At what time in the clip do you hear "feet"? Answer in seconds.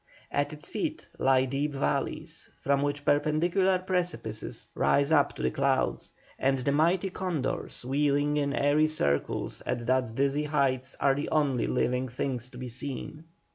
0.67-1.07